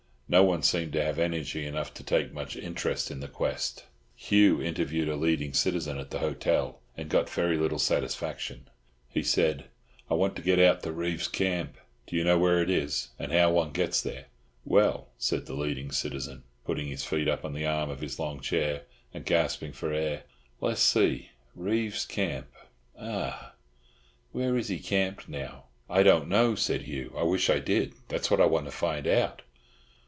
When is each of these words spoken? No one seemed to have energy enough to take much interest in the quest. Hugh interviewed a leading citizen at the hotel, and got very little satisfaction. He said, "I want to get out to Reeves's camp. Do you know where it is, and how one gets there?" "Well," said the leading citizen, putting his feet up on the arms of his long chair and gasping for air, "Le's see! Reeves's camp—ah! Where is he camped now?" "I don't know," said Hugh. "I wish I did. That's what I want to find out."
No 0.33 0.43
one 0.45 0.63
seemed 0.63 0.93
to 0.93 1.03
have 1.03 1.19
energy 1.19 1.65
enough 1.65 1.93
to 1.93 2.05
take 2.05 2.31
much 2.31 2.55
interest 2.55 3.11
in 3.11 3.19
the 3.19 3.27
quest. 3.27 3.83
Hugh 4.15 4.61
interviewed 4.61 5.09
a 5.09 5.17
leading 5.17 5.51
citizen 5.53 5.97
at 5.97 6.09
the 6.09 6.19
hotel, 6.19 6.79
and 6.95 7.09
got 7.09 7.29
very 7.29 7.57
little 7.57 7.77
satisfaction. 7.79 8.69
He 9.09 9.23
said, 9.23 9.65
"I 10.09 10.13
want 10.13 10.37
to 10.37 10.41
get 10.41 10.57
out 10.57 10.83
to 10.83 10.93
Reeves's 10.93 11.27
camp. 11.27 11.75
Do 12.07 12.15
you 12.15 12.23
know 12.23 12.39
where 12.39 12.61
it 12.61 12.69
is, 12.69 13.09
and 13.19 13.33
how 13.33 13.51
one 13.51 13.71
gets 13.73 14.01
there?" 14.01 14.27
"Well," 14.63 15.09
said 15.17 15.47
the 15.47 15.53
leading 15.53 15.91
citizen, 15.91 16.43
putting 16.63 16.87
his 16.87 17.03
feet 17.03 17.27
up 17.27 17.43
on 17.43 17.51
the 17.51 17.65
arms 17.65 17.91
of 17.91 17.99
his 17.99 18.17
long 18.17 18.39
chair 18.39 18.83
and 19.13 19.25
gasping 19.25 19.73
for 19.73 19.91
air, 19.91 20.23
"Le's 20.61 20.79
see! 20.79 21.31
Reeves's 21.55 22.05
camp—ah! 22.05 23.53
Where 24.31 24.55
is 24.57 24.69
he 24.69 24.79
camped 24.79 25.27
now?" 25.27 25.65
"I 25.89 26.03
don't 26.03 26.29
know," 26.29 26.55
said 26.55 26.83
Hugh. 26.83 27.13
"I 27.17 27.23
wish 27.23 27.49
I 27.49 27.59
did. 27.59 27.95
That's 28.07 28.31
what 28.31 28.39
I 28.39 28.45
want 28.45 28.63
to 28.67 28.71
find 28.71 29.05
out." 29.07 29.41